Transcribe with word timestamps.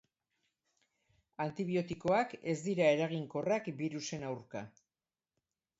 Antibiotikoak 1.45 2.33
ez 2.55 2.59
dira 2.69 2.89
eraginkorrak 2.97 3.71
birusen 3.83 4.31
aurka. 4.33 4.69